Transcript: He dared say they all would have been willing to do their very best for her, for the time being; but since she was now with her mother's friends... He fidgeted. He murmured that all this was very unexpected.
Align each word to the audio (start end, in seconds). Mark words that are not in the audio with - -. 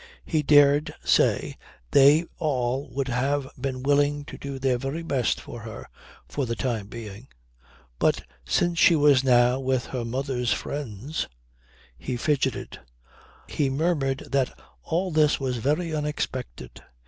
He 0.25 0.41
dared 0.41 0.95
say 1.03 1.57
they 1.91 2.25
all 2.39 2.89
would 2.89 3.07
have 3.07 3.47
been 3.55 3.83
willing 3.83 4.25
to 4.25 4.35
do 4.39 4.57
their 4.57 4.79
very 4.79 5.03
best 5.03 5.39
for 5.39 5.59
her, 5.61 5.87
for 6.27 6.47
the 6.47 6.55
time 6.55 6.87
being; 6.87 7.27
but 7.99 8.23
since 8.43 8.79
she 8.79 8.95
was 8.95 9.23
now 9.23 9.59
with 9.59 9.85
her 9.85 10.03
mother's 10.03 10.51
friends... 10.51 11.27
He 11.99 12.17
fidgeted. 12.17 12.79
He 13.47 13.69
murmured 13.69 14.25
that 14.31 14.49
all 14.81 15.11
this 15.11 15.39
was 15.39 15.57
very 15.57 15.93
unexpected. 15.93 16.81